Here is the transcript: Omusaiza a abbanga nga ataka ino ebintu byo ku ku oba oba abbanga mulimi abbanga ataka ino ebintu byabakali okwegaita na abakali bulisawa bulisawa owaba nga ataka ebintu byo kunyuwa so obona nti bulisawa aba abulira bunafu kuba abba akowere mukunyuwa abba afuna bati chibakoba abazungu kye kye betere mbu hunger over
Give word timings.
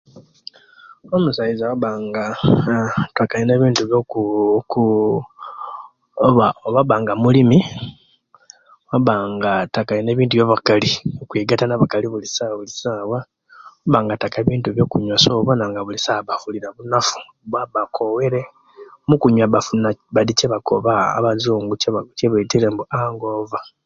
Omusaiza 1.15 1.63
a 1.67 1.71
abbanga 1.75 2.23
nga 2.57 2.77
ataka 3.05 3.35
ino 3.41 3.51
ebintu 3.57 3.81
byo 3.89 3.99
ku 4.11 4.21
ku 4.71 4.81
oba 6.27 6.45
oba 6.67 6.79
abbanga 6.83 7.13
mulimi 7.23 7.59
abbanga 8.95 9.49
ataka 9.65 9.91
ino 9.99 10.09
ebintu 10.11 10.33
byabakali 10.35 10.89
okwegaita 11.21 11.65
na 11.67 11.75
abakali 11.77 12.05
bulisawa 12.09 12.53
bulisawa 12.59 13.01
owaba 13.03 13.99
nga 14.01 14.13
ataka 14.15 14.37
ebintu 14.43 14.67
byo 14.71 14.85
kunyuwa 14.91 15.17
so 15.23 15.29
obona 15.39 15.63
nti 15.67 15.81
bulisawa 15.85 16.19
aba 16.21 16.33
abulira 16.35 16.75
bunafu 16.75 17.17
kuba 17.39 17.57
abba 17.65 17.79
akowere 17.85 18.41
mukunyuwa 19.07 19.45
abba 19.47 19.59
afuna 19.61 19.87
bati 20.15 20.33
chibakoba 20.39 20.93
abazungu 21.17 21.73
kye 21.81 21.89
kye 22.17 22.27
betere 22.33 22.67
mbu 22.71 22.83
hunger 22.93 23.31
over 23.41 23.63